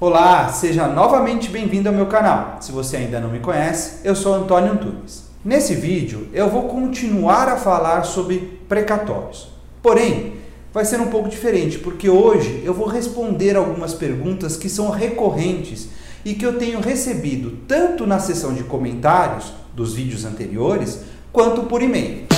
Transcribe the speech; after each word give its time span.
Olá, 0.00 0.48
seja 0.48 0.88
novamente 0.88 1.50
bem-vindo 1.50 1.90
ao 1.90 1.94
meu 1.94 2.06
canal. 2.06 2.56
Se 2.62 2.72
você 2.72 2.96
ainda 2.96 3.20
não 3.20 3.28
me 3.28 3.38
conhece, 3.38 3.98
eu 4.02 4.16
sou 4.16 4.32
Antônio 4.32 4.72
Antunes. 4.72 5.24
Nesse 5.44 5.74
vídeo 5.74 6.26
eu 6.32 6.48
vou 6.48 6.62
continuar 6.68 7.50
a 7.50 7.58
falar 7.58 8.04
sobre 8.04 8.62
precatórios. 8.66 9.48
Porém, 9.82 10.36
vai 10.72 10.86
ser 10.86 11.02
um 11.02 11.08
pouco 11.08 11.28
diferente, 11.28 11.78
porque 11.78 12.08
hoje 12.08 12.62
eu 12.64 12.72
vou 12.72 12.88
responder 12.88 13.56
algumas 13.56 13.92
perguntas 13.92 14.56
que 14.56 14.70
são 14.70 14.88
recorrentes 14.88 15.90
e 16.24 16.32
que 16.32 16.46
eu 16.46 16.58
tenho 16.58 16.80
recebido 16.80 17.58
tanto 17.68 18.06
na 18.06 18.18
seção 18.18 18.54
de 18.54 18.64
comentários 18.64 19.52
dos 19.76 19.92
vídeos 19.92 20.24
anteriores, 20.24 21.00
quanto 21.30 21.64
por 21.64 21.82
e-mail. 21.82 22.29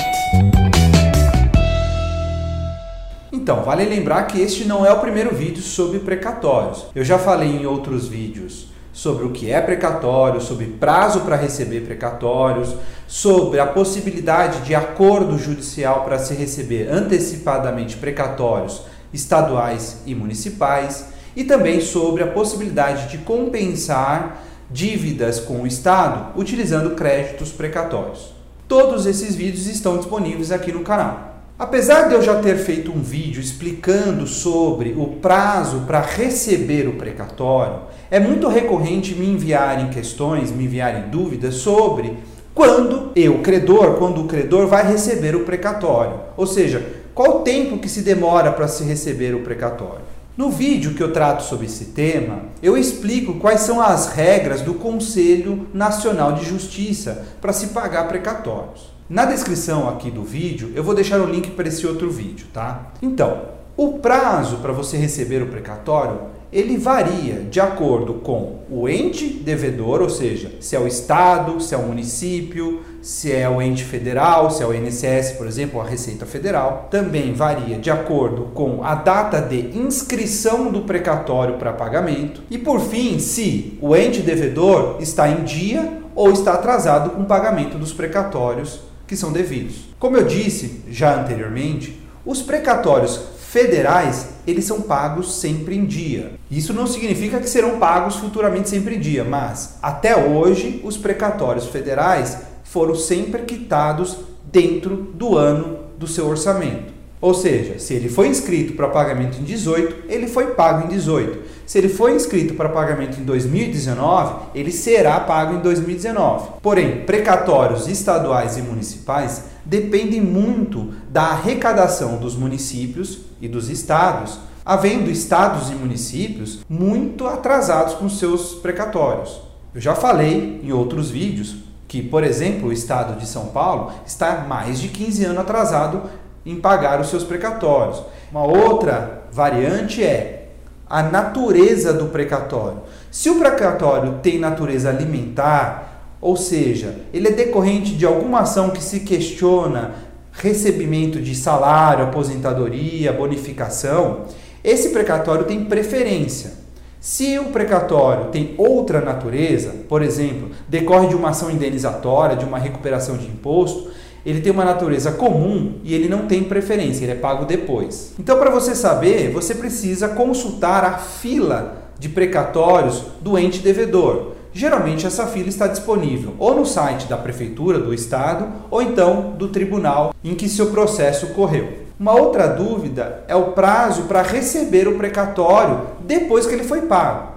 Então, 3.33 3.63
vale 3.63 3.87
lembrar 3.87 4.25
que 4.25 4.39
este 4.39 4.67
não 4.67 4.85
é 4.85 4.93
o 4.93 5.01
primeiro 5.01 5.35
vídeo 5.35 5.63
sobre 5.63 6.01
precatórios. 6.01 6.85
Eu 6.95 7.03
já 7.03 7.19
falei 7.19 7.49
em 7.49 7.65
outros 7.65 8.07
vídeos 8.07 8.67
sobre 8.93 9.25
o 9.25 9.31
que 9.31 9.51
é 9.51 9.59
precatório, 9.59 10.39
sobre 10.39 10.67
prazo 10.67 11.21
para 11.21 11.35
receber 11.35 11.81
precatórios, 11.81 12.77
sobre 13.09 13.59
a 13.59 13.67
possibilidade 13.67 14.61
de 14.61 14.75
acordo 14.75 15.39
judicial 15.39 16.05
para 16.05 16.19
se 16.19 16.35
receber 16.35 16.91
antecipadamente 16.91 17.97
precatórios 17.97 18.83
estaduais 19.15 20.03
e 20.05 20.15
municipais 20.15 21.07
e 21.35 21.43
também 21.43 21.81
sobre 21.81 22.23
a 22.23 22.27
possibilidade 22.27 23.09
de 23.09 23.17
compensar 23.25 24.43
dívidas 24.71 25.41
com 25.41 25.63
o 25.63 25.67
Estado 25.67 26.39
utilizando 26.39 26.95
créditos 26.95 27.51
precatórios. 27.51 28.35
Todos 28.69 29.07
esses 29.07 29.35
vídeos 29.35 29.67
estão 29.67 29.97
disponíveis 29.97 30.53
aqui 30.53 30.71
no 30.71 30.81
canal. 30.81 31.32
Apesar 31.59 32.09
de 32.09 32.15
eu 32.15 32.23
já 32.23 32.41
ter 32.41 32.57
feito 32.57 32.91
um 32.91 33.01
vídeo 33.01 33.41
explicando 33.41 34.27
sobre 34.27 34.95
o 34.97 35.07
prazo 35.21 35.81
para 35.87 36.01
receber 36.01 36.89
o 36.89 36.95
precatório, 36.95 37.81
é 38.11 38.19
muito 38.19 38.49
recorrente 38.49 39.15
me 39.15 39.29
enviarem 39.29 39.91
questões, 39.91 40.51
me 40.51 40.65
enviarem 40.65 41.09
dúvidas 41.09 41.55
sobre 41.57 42.17
quando 42.55 43.13
eu, 43.15 43.41
credor, 43.41 43.95
quando 43.95 44.23
o 44.23 44.27
credor 44.27 44.67
vai 44.67 44.87
receber 44.91 45.35
o 45.37 45.45
precatório. 45.45 46.21
Ou 46.37 46.47
seja, 46.47 46.85
qual 47.15 47.39
o 47.39 47.41
tempo 47.41 47.79
que 47.79 47.89
se 47.89 48.03
demora 48.03 48.51
para 48.53 48.69
se 48.69 48.85
receber 48.85 49.35
o 49.35 49.41
precatório. 49.41 50.03
No 50.35 50.49
vídeo 50.49 50.95
que 50.95 51.03
eu 51.03 51.13
trato 51.13 51.43
sobre 51.43 51.67
esse 51.67 51.87
tema, 51.87 52.45
eu 52.63 52.75
explico 52.75 53.35
quais 53.35 53.61
são 53.61 53.83
as 53.83 54.15
regras 54.15 54.63
do 54.63 54.73
Conselho 54.73 55.69
Nacional 55.75 56.33
de 56.33 56.47
Justiça 56.47 57.27
para 57.39 57.53
se 57.53 57.67
pagar 57.69 58.09
precatórios. 58.09 58.91
Na 59.11 59.27
descrição 59.27 59.91
aqui 59.91 60.11
do 60.11 60.25
vídeo, 60.25 60.73
eu 60.75 60.83
vou 60.83 60.95
deixar 60.95 61.21
o 61.21 61.27
link 61.27 61.51
para 61.51 61.69
esse 61.69 61.87
outro 61.87 62.11
vídeo, 62.11 62.47
tá? 62.51 62.93
Então, 63.03 63.43
o 63.77 63.99
prazo 63.99 64.57
para 64.57 64.73
você 64.73 64.97
receber 64.97 65.43
o 65.43 65.49
precatório, 65.49 66.23
ele 66.53 66.77
varia 66.77 67.47
de 67.51 67.59
acordo 67.59 68.15
com 68.15 68.59
o 68.71 68.87
ente 68.87 69.27
devedor, 69.27 70.03
ou 70.03 70.11
seja, 70.11 70.53
se 70.61 70.77
é 70.77 70.79
o 70.79 70.87
estado, 70.87 71.61
se 71.61 71.75
é 71.75 71.79
o 71.79 71.87
município, 71.87 72.83
se 73.01 73.33
é 73.33 73.49
o 73.49 73.61
ente 73.63 73.83
federal, 73.83 74.51
se 74.51 74.63
é 74.63 74.67
o 74.67 74.75
INSS, 74.75 75.33
por 75.39 75.47
exemplo, 75.47 75.81
a 75.81 75.85
Receita 75.85 76.27
Federal. 76.27 76.89
Também 76.91 77.33
varia 77.33 77.79
de 77.79 77.91
acordo 77.91 78.51
com 78.55 78.85
a 78.85 78.95
data 78.95 79.41
de 79.41 79.77
inscrição 79.79 80.71
do 80.71 80.83
precatório 80.83 81.57
para 81.57 81.73
pagamento 81.73 82.43
e 82.51 82.59
por 82.59 82.81
fim, 82.81 83.19
se 83.19 83.79
o 83.81 83.97
ente 83.97 84.21
devedor 84.21 84.99
está 85.01 85.29
em 85.29 85.45
dia 85.45 86.01
ou 86.15 86.31
está 86.31 86.53
atrasado 86.53 87.11
com 87.11 87.23
o 87.23 87.27
pagamento 87.27 87.79
dos 87.79 87.93
precatórios 87.93 88.81
que 89.07 89.17
são 89.17 89.33
devidos. 89.33 89.87
Como 89.99 90.17
eu 90.17 90.25
disse 90.25 90.83
já 90.89 91.19
anteriormente, 91.19 91.99
os 92.25 92.41
precatórios 92.41 93.21
federais, 93.53 94.29
eles 94.47 94.65
são 94.65 94.81
pagos 94.81 95.39
sempre 95.39 95.77
em 95.77 95.85
dia. 95.85 96.33
Isso 96.51 96.73
não 96.73 96.87
significa 96.87 97.39
que 97.39 97.51
serão 97.51 97.79
pagos 97.79 98.17
futuramente 98.17 98.71
sempre 98.71 98.97
em 98.97 98.99
dia, 98.99 99.25
mas 99.25 99.75
até 99.83 100.17
hoje 100.17 100.81
os 100.83 100.97
precatórios 100.97 101.67
federais 101.67 102.39
foram 102.65 102.95
sempre 102.95 103.43
quitados 103.43 104.17
dentro 104.51 104.97
do 104.97 105.37
ano 105.37 105.81
do 105.99 106.07
seu 106.07 106.27
orçamento. 106.29 106.95
Ou 107.21 107.35
seja, 107.35 107.79
se 107.79 107.93
ele 107.93 108.09
foi 108.09 108.29
inscrito 108.29 108.73
para 108.73 108.89
pagamento 108.89 109.39
em 109.39 109.45
18, 109.45 110.07
ele 110.09 110.27
foi 110.27 110.55
pago 110.55 110.87
em 110.87 110.89
18. 110.89 111.41
Se 111.67 111.77
ele 111.77 111.91
foi 111.91 112.15
inscrito 112.15 112.55
para 112.55 112.71
pagamento 112.71 113.21
em 113.21 113.23
2019, 113.23 114.47
ele 114.55 114.73
será 114.73 115.21
pago 115.21 115.57
em 115.57 115.61
2019. 115.61 116.53
Porém, 116.63 117.05
precatórios 117.05 117.87
estaduais 117.87 118.57
e 118.57 118.63
municipais 118.63 119.45
dependem 119.65 120.23
muito 120.23 120.95
da 121.11 121.25
arrecadação 121.25 122.17
dos 122.17 122.35
municípios 122.35 123.32
e 123.43 123.49
dos 123.49 123.69
estados, 123.69 124.39
havendo 124.65 125.11
estados 125.11 125.69
e 125.69 125.75
municípios 125.75 126.61
muito 126.69 127.27
atrasados 127.27 127.95
com 127.95 128.09
seus 128.09 128.55
precatórios. 128.55 129.43
Eu 129.75 129.81
já 129.81 129.97
falei 129.97 130.61
em 130.63 130.73
outros 130.73 131.11
vídeos 131.11 131.57
que, 131.89 132.01
por 132.01 132.23
exemplo, 132.23 132.69
o 132.69 132.73
estado 132.73 133.19
de 133.19 133.27
São 133.27 133.47
Paulo 133.47 133.93
está 134.07 134.45
mais 134.49 134.81
de 134.81 134.89
15 134.89 135.25
anos 135.25 135.41
atrasado 135.41 136.03
em 136.47 136.61
pagar 136.61 137.01
os 137.01 137.09
seus 137.09 137.25
precatórios. 137.25 138.03
Uma 138.31 138.45
outra 138.45 139.25
variante 139.33 140.03
é 140.05 140.51
a 140.89 141.03
natureza 141.03 141.93
do 141.93 142.07
precatório. 142.07 142.79
Se 143.11 143.29
o 143.29 143.39
precatório 143.39 144.21
tem 144.23 144.39
natureza 144.39 144.89
alimentar, 144.89 146.17
ou 146.21 146.37
seja, 146.37 147.01
ele 147.13 147.29
é 147.29 147.33
decorrente 147.33 147.95
de 147.95 148.07
alguma 148.07 148.41
ação 148.41 148.71
que 148.71 148.83
se 148.83 149.01
questiona 149.01 149.95
recebimento 150.33 151.21
de 151.21 151.35
salário, 151.35 152.05
aposentadoria, 152.05 153.13
bonificação, 153.13 154.25
esse 154.65 154.89
precatório 154.89 155.45
tem 155.45 155.65
preferência. 155.65 156.63
Se 157.01 157.39
o 157.39 157.47
precatório 157.47 158.27
tem 158.27 158.55
outra 158.57 159.01
natureza, 159.01 159.75
por 159.89 160.03
exemplo, 160.03 160.51
decorre 160.69 161.09
de 161.09 161.17
uma 161.17 161.31
ação 161.31 161.51
indenizatória, 161.51 162.37
de 162.37 162.45
uma 162.45 162.59
recuperação 162.59 163.17
de 163.17 163.27
imposto, 163.27 163.91
ele 164.25 164.41
tem 164.41 164.53
uma 164.53 164.65
natureza 164.65 165.11
comum 165.11 165.81
e 165.83 165.95
ele 165.95 166.09
não 166.09 166.27
tem 166.27 166.45
preferência, 166.45 167.05
ele 167.05 167.13
é 167.13 167.17
pago 167.17 167.45
depois. 167.45 168.15
Então, 168.19 168.39
para 168.39 168.51
você 168.51 168.75
saber, 168.75 169.31
você 169.33 169.55
precisa 169.55 170.11
consultar 170.11 170.85
a 170.85 170.97
fila 170.97 171.91
de 171.99 172.09
precatórios 172.09 173.03
do 173.21 173.37
ente 173.37 173.59
devedor. 173.59 174.33
Geralmente 174.55 175.07
essa 175.07 175.27
fila 175.27 175.49
está 175.49 175.67
disponível 175.67 176.35
ou 176.39 176.55
no 176.55 176.67
site 176.67 177.07
da 177.07 177.17
prefeitura 177.17 177.79
do 177.79 177.95
estado 177.95 178.49
ou 178.71 178.83
então 178.83 179.33
do 179.39 179.49
tribunal 179.49 180.15
em 180.23 180.35
que 180.35 180.49
seu 180.49 180.67
processo 180.67 181.27
ocorreu. 181.27 181.81
Uma 181.99 182.13
outra 182.13 182.49
dúvida 182.49 183.25
é 183.29 183.35
o 183.35 183.53
prazo 183.53 184.03
para 184.03 184.21
receber 184.21 184.89
o 184.89 184.99
precatório 184.99 185.87
depois 186.01 186.47
que 186.47 186.55
ele 186.55 186.65
foi 186.65 186.83
pago. 186.83 187.33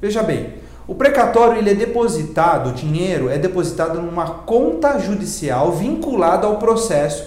Veja 0.00 0.22
bem, 0.22 0.54
o 0.86 0.94
precatório 0.94 1.58
ele 1.58 1.70
é 1.70 1.74
depositado, 1.74 2.70
o 2.70 2.74
dinheiro 2.74 3.28
é 3.28 3.38
depositado 3.38 4.00
numa 4.00 4.28
conta 4.28 4.98
judicial 4.98 5.72
vinculada 5.72 6.46
ao 6.46 6.58
processo 6.58 7.24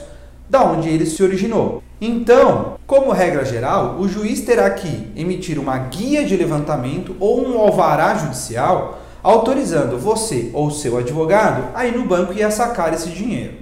da 0.50 0.64
onde 0.64 0.88
ele 0.88 1.06
se 1.06 1.24
originou. 1.24 1.82
Então, 2.00 2.76
como 2.86 3.12
regra 3.12 3.44
geral, 3.44 3.96
o 4.00 4.08
juiz 4.08 4.42
terá 4.42 4.70
que 4.70 5.12
emitir 5.16 5.58
uma 5.58 5.78
guia 5.78 6.24
de 6.24 6.38
levantamento 6.38 7.16
ou 7.20 7.46
um 7.46 7.60
alvará 7.60 8.16
judicial 8.16 9.00
autorizando 9.26 9.98
você 9.98 10.52
ou 10.54 10.70
seu 10.70 11.00
advogado 11.00 11.70
a 11.74 11.84
ir 11.88 11.98
no 11.98 12.06
banco 12.06 12.32
e 12.32 12.44
a 12.44 12.52
sacar 12.52 12.94
esse 12.94 13.10
dinheiro. 13.10 13.56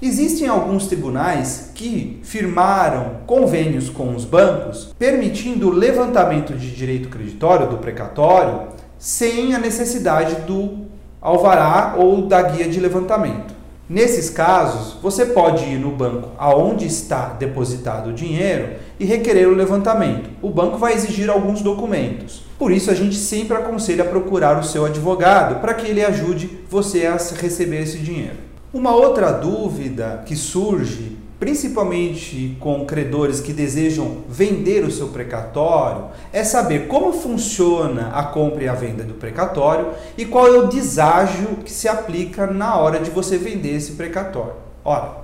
Existem 0.00 0.46
alguns 0.46 0.86
tribunais 0.86 1.72
que 1.74 2.20
firmaram 2.22 3.16
convênios 3.26 3.90
com 3.90 4.14
os 4.14 4.24
bancos 4.24 4.94
permitindo 4.96 5.66
o 5.66 5.72
levantamento 5.72 6.54
de 6.54 6.70
direito 6.70 7.08
creditório 7.08 7.68
do 7.68 7.78
precatório 7.78 8.68
sem 8.96 9.56
a 9.56 9.58
necessidade 9.58 10.36
do 10.42 10.86
alvará 11.20 11.96
ou 11.98 12.28
da 12.28 12.40
guia 12.40 12.68
de 12.68 12.78
levantamento. 12.78 13.52
Nesses 13.92 14.30
casos, 14.30 14.96
você 15.02 15.26
pode 15.26 15.64
ir 15.64 15.78
no 15.78 15.90
banco 15.90 16.30
aonde 16.38 16.86
está 16.86 17.34
depositado 17.34 18.08
o 18.08 18.12
dinheiro 18.14 18.76
e 18.98 19.04
requerer 19.04 19.46
o 19.46 19.54
levantamento. 19.54 20.30
O 20.40 20.48
banco 20.48 20.78
vai 20.78 20.94
exigir 20.94 21.28
alguns 21.28 21.60
documentos. 21.60 22.42
Por 22.58 22.72
isso, 22.72 22.90
a 22.90 22.94
gente 22.94 23.16
sempre 23.16 23.54
aconselha 23.54 24.06
procurar 24.06 24.58
o 24.58 24.64
seu 24.64 24.86
advogado 24.86 25.60
para 25.60 25.74
que 25.74 25.86
ele 25.86 26.02
ajude 26.02 26.60
você 26.70 27.04
a 27.04 27.18
receber 27.38 27.82
esse 27.82 27.98
dinheiro. 27.98 28.38
Uma 28.72 28.96
outra 28.96 29.30
dúvida 29.30 30.22
que 30.24 30.36
surge 30.36 31.18
principalmente 31.42 32.56
com 32.60 32.86
credores 32.86 33.40
que 33.40 33.52
desejam 33.52 34.18
vender 34.28 34.84
o 34.84 34.92
seu 34.92 35.08
precatório, 35.08 36.04
é 36.32 36.44
saber 36.44 36.86
como 36.86 37.12
funciona 37.12 38.12
a 38.14 38.22
compra 38.22 38.62
e 38.62 38.68
a 38.68 38.74
venda 38.74 39.02
do 39.02 39.14
precatório 39.14 39.88
e 40.16 40.24
qual 40.24 40.46
é 40.46 40.56
o 40.60 40.68
deságio 40.68 41.48
que 41.64 41.72
se 41.72 41.88
aplica 41.88 42.46
na 42.46 42.76
hora 42.76 43.00
de 43.00 43.10
você 43.10 43.38
vender 43.38 43.74
esse 43.74 43.94
precatório. 43.94 44.52
Ora, 44.84 45.16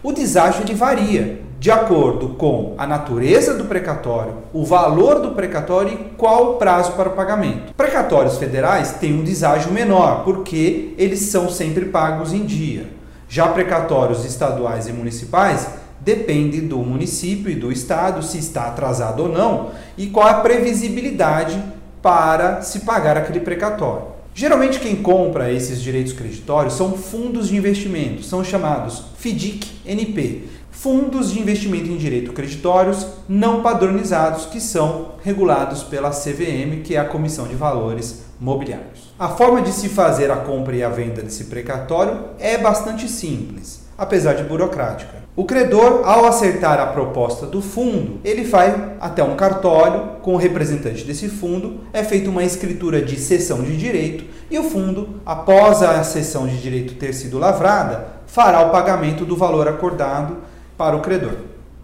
o 0.00 0.12
deságio 0.12 0.62
ele 0.62 0.74
varia 0.74 1.40
de 1.58 1.72
acordo 1.72 2.28
com 2.36 2.76
a 2.78 2.86
natureza 2.86 3.54
do 3.54 3.64
precatório, 3.64 4.34
o 4.52 4.64
valor 4.64 5.22
do 5.22 5.32
precatório 5.32 5.92
e 5.92 5.96
qual 6.16 6.52
o 6.52 6.54
prazo 6.54 6.92
para 6.92 7.08
o 7.08 7.14
pagamento. 7.14 7.74
Precatórios 7.74 8.38
federais 8.38 8.92
têm 8.92 9.12
um 9.12 9.24
deságio 9.24 9.72
menor, 9.72 10.22
porque 10.22 10.94
eles 10.96 11.18
são 11.18 11.48
sempre 11.48 11.86
pagos 11.86 12.32
em 12.32 12.44
dia. 12.44 12.86
Já 13.34 13.48
precatórios 13.48 14.24
estaduais 14.24 14.86
e 14.86 14.92
municipais 14.92 15.66
depende 15.98 16.60
do 16.60 16.78
município 16.78 17.50
e 17.50 17.56
do 17.56 17.72
estado 17.72 18.22
se 18.22 18.38
está 18.38 18.68
atrasado 18.68 19.24
ou 19.24 19.28
não 19.28 19.72
e 19.98 20.06
qual 20.06 20.28
a 20.28 20.34
previsibilidade 20.34 21.60
para 22.00 22.62
se 22.62 22.78
pagar 22.82 23.16
aquele 23.16 23.40
precatório. 23.40 24.13
Geralmente 24.36 24.80
quem 24.80 24.96
compra 24.96 25.52
esses 25.52 25.80
direitos 25.80 26.12
creditórios 26.12 26.74
são 26.74 26.98
fundos 26.98 27.46
de 27.46 27.56
investimento, 27.56 28.24
são 28.24 28.42
chamados 28.42 29.04
FDIC-NP, 29.16 30.48
fundos 30.72 31.30
de 31.30 31.38
investimento 31.38 31.88
em 31.88 31.96
direito 31.96 32.32
creditórios 32.32 33.06
não 33.28 33.62
padronizados 33.62 34.46
que 34.46 34.60
são 34.60 35.12
regulados 35.22 35.84
pela 35.84 36.10
CVM, 36.10 36.82
que 36.82 36.96
é 36.96 36.98
a 36.98 37.04
Comissão 37.04 37.46
de 37.46 37.54
Valores 37.54 38.24
Mobiliários. 38.40 39.14
A 39.16 39.28
forma 39.28 39.62
de 39.62 39.70
se 39.70 39.88
fazer 39.88 40.32
a 40.32 40.36
compra 40.38 40.74
e 40.74 40.82
a 40.82 40.88
venda 40.88 41.22
desse 41.22 41.44
precatório 41.44 42.30
é 42.40 42.58
bastante 42.58 43.08
simples, 43.08 43.86
apesar 43.96 44.34
de 44.34 44.42
burocrática. 44.42 45.23
O 45.36 45.44
credor, 45.44 46.02
ao 46.04 46.26
acertar 46.26 46.78
a 46.78 46.86
proposta 46.86 47.44
do 47.44 47.60
fundo, 47.60 48.20
ele 48.24 48.44
vai 48.44 48.92
até 49.00 49.20
um 49.20 49.34
cartório 49.34 50.20
com 50.22 50.34
o 50.34 50.36
representante 50.36 51.02
desse 51.02 51.28
fundo, 51.28 51.80
é 51.92 52.04
feita 52.04 52.30
uma 52.30 52.44
escritura 52.44 53.02
de 53.02 53.18
cessão 53.18 53.60
de 53.60 53.76
direito 53.76 54.24
e 54.48 54.56
o 54.56 54.62
fundo, 54.62 55.20
após 55.26 55.82
a 55.82 56.04
cessão 56.04 56.46
de 56.46 56.62
direito 56.62 56.94
ter 56.94 57.12
sido 57.12 57.40
lavrada, 57.40 58.06
fará 58.28 58.60
o 58.60 58.70
pagamento 58.70 59.24
do 59.24 59.36
valor 59.36 59.66
acordado 59.66 60.36
para 60.78 60.94
o 60.94 61.00
credor. 61.00 61.34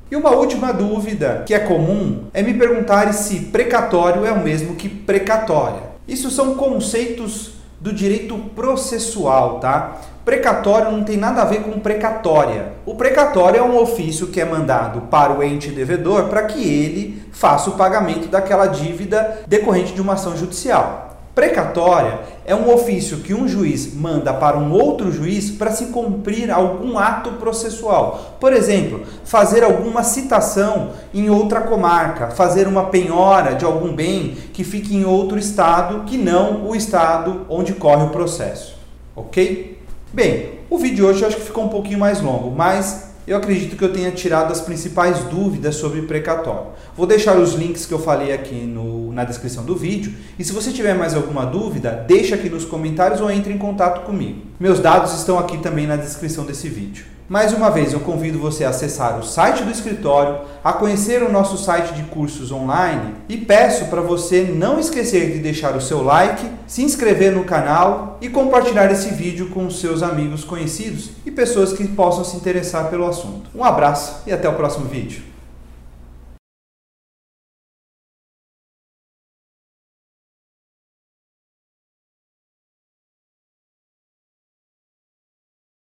E 0.08 0.14
uma 0.14 0.30
última 0.30 0.72
dúvida 0.72 1.42
que 1.44 1.52
é 1.52 1.58
comum 1.58 2.26
é 2.32 2.42
me 2.42 2.54
perguntar 2.54 3.12
se 3.12 3.40
precatório 3.46 4.24
é 4.24 4.30
o 4.30 4.44
mesmo 4.44 4.76
que 4.76 4.88
precatória. 4.88 5.90
Isso 6.06 6.30
são 6.30 6.54
conceitos 6.54 7.54
do 7.80 7.92
direito 7.92 8.36
processual, 8.54 9.58
tá? 9.58 9.96
Precatório 10.24 10.92
não 10.92 11.02
tem 11.02 11.16
nada 11.16 11.40
a 11.40 11.46
ver 11.46 11.62
com 11.62 11.80
precatória. 11.80 12.74
O 12.84 12.94
precatório 12.94 13.58
é 13.58 13.62
um 13.62 13.78
ofício 13.78 14.26
que 14.26 14.40
é 14.40 14.44
mandado 14.44 15.00
para 15.02 15.32
o 15.32 15.42
ente 15.42 15.70
devedor 15.70 16.24
para 16.24 16.42
que 16.42 16.62
ele 16.62 17.22
faça 17.32 17.70
o 17.70 17.76
pagamento 17.76 18.28
daquela 18.28 18.66
dívida 18.66 19.40
decorrente 19.46 19.94
de 19.94 20.00
uma 20.02 20.12
ação 20.12 20.36
judicial. 20.36 21.19
Precatória 21.34 22.20
é 22.44 22.54
um 22.54 22.72
ofício 22.74 23.18
que 23.18 23.32
um 23.32 23.46
juiz 23.46 23.94
manda 23.94 24.34
para 24.34 24.58
um 24.58 24.72
outro 24.72 25.12
juiz 25.12 25.50
para 25.50 25.70
se 25.70 25.86
cumprir 25.86 26.50
algum 26.50 26.98
ato 26.98 27.32
processual. 27.32 28.36
Por 28.40 28.52
exemplo, 28.52 29.02
fazer 29.24 29.62
alguma 29.62 30.02
citação 30.02 30.90
em 31.14 31.30
outra 31.30 31.60
comarca, 31.60 32.28
fazer 32.28 32.66
uma 32.66 32.86
penhora 32.86 33.54
de 33.54 33.64
algum 33.64 33.94
bem 33.94 34.36
que 34.52 34.64
fique 34.64 34.94
em 34.94 35.04
outro 35.04 35.38
estado 35.38 36.04
que 36.04 36.18
não 36.18 36.66
o 36.68 36.74
estado 36.74 37.46
onde 37.48 37.74
corre 37.74 38.04
o 38.04 38.10
processo. 38.10 38.76
Ok? 39.14 39.78
Bem, 40.12 40.58
o 40.68 40.78
vídeo 40.78 40.96
de 40.96 41.02
hoje 41.04 41.22
eu 41.22 41.28
acho 41.28 41.36
que 41.36 41.44
ficou 41.44 41.64
um 41.64 41.68
pouquinho 41.68 42.00
mais 42.00 42.20
longo, 42.20 42.50
mas 42.50 43.09
eu 43.30 43.36
acredito 43.36 43.76
que 43.76 43.84
eu 43.84 43.92
tenha 43.92 44.10
tirado 44.10 44.50
as 44.50 44.60
principais 44.60 45.20
dúvidas 45.20 45.76
sobre 45.76 46.02
precatório. 46.02 46.72
Vou 46.96 47.06
deixar 47.06 47.38
os 47.38 47.54
links 47.54 47.86
que 47.86 47.94
eu 47.94 48.00
falei 48.00 48.32
aqui 48.32 48.56
no, 48.56 49.12
na 49.12 49.22
descrição 49.22 49.64
do 49.64 49.76
vídeo 49.76 50.12
e 50.36 50.42
se 50.42 50.52
você 50.52 50.72
tiver 50.72 50.94
mais 50.94 51.14
alguma 51.14 51.46
dúvida, 51.46 52.04
deixa 52.08 52.34
aqui 52.34 52.50
nos 52.50 52.64
comentários 52.64 53.20
ou 53.20 53.30
entre 53.30 53.52
em 53.52 53.58
contato 53.58 54.04
comigo. 54.04 54.40
Meus 54.58 54.80
dados 54.80 55.14
estão 55.14 55.38
aqui 55.38 55.58
também 55.58 55.86
na 55.86 55.94
descrição 55.94 56.44
desse 56.44 56.68
vídeo. 56.68 57.04
Mais 57.30 57.52
uma 57.52 57.70
vez, 57.70 57.92
eu 57.92 58.00
convido 58.00 58.40
você 58.40 58.64
a 58.64 58.70
acessar 58.70 59.16
o 59.16 59.22
site 59.22 59.62
do 59.62 59.70
escritório, 59.70 60.40
a 60.64 60.72
conhecer 60.72 61.22
o 61.22 61.30
nosso 61.30 61.56
site 61.56 61.94
de 61.94 62.02
cursos 62.02 62.50
online 62.50 63.14
e 63.28 63.36
peço 63.36 63.84
para 63.84 64.00
você 64.00 64.42
não 64.42 64.80
esquecer 64.80 65.30
de 65.30 65.38
deixar 65.38 65.76
o 65.76 65.80
seu 65.80 66.02
like, 66.02 66.44
se 66.66 66.82
inscrever 66.82 67.30
no 67.30 67.44
canal 67.44 68.18
e 68.20 68.28
compartilhar 68.28 68.90
esse 68.90 69.10
vídeo 69.10 69.50
com 69.50 69.70
seus 69.70 70.02
amigos 70.02 70.42
conhecidos 70.42 71.10
e 71.24 71.30
pessoas 71.30 71.72
que 71.72 71.86
possam 71.86 72.24
se 72.24 72.36
interessar 72.36 72.90
pelo 72.90 73.06
assunto. 73.06 73.48
Um 73.54 73.62
abraço 73.62 74.24
e 74.26 74.32
até 74.32 74.48
o 74.48 74.54
próximo 74.54 74.86
vídeo. 74.86 75.29